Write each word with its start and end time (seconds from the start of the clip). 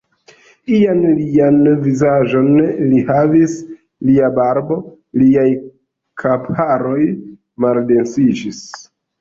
Ian 0.75 1.01
alian 1.09 1.57
vizaĝon 1.83 2.49
li 2.93 3.03
havis, 3.11 3.53
lia 4.09 4.31
barbo, 4.39 4.79
liaj 5.23 5.47
kapharoj 6.25 6.99
maldensiĝis. 7.67 8.69